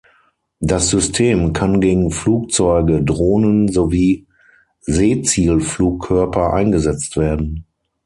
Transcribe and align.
Das 0.59 0.89
System 0.89 1.53
kann 1.53 1.79
gegen 1.79 2.09
Flugzeuge, 2.09 3.03
Drohnen 3.03 3.71
sowie 3.71 4.25
Seezielflugkörper 4.79 6.53
eingesetzt 6.53 7.17
werden. 7.17 7.65